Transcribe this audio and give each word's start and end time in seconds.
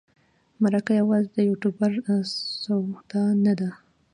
مرکه 0.61 0.91
یوازې 1.01 1.29
د 1.33 1.37
یوټوبر 1.49 1.91
سودا 2.61 3.23
نه 3.45 3.53
ده. 3.59 3.69